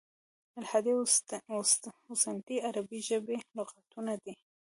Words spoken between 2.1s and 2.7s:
سنتي"